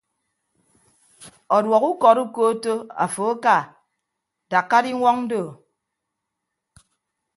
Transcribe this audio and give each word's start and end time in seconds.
Ọduọk 1.55 1.83
ukọd 1.91 2.17
ukootto 2.25 2.73
afo 3.03 3.23
aka 3.33 3.55
dakka 4.49 4.77
diñwọñ 4.85 5.17
doo. 5.29 5.49